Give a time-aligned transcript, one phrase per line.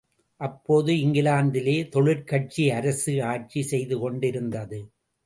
[0.41, 4.79] அப்போது, இங்கிலாந்திலே தொழிற்கட்சி அரசு ஆட்சி செய்து கொண்டிருந்தது.